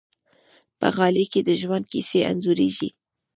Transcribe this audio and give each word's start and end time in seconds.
په 0.79 0.87
غالۍ 0.95 1.25
کې 1.31 1.41
د 1.47 1.49
ژوند 1.61 1.85
کیسې 1.91 2.19
انځورېږي. 2.31 2.89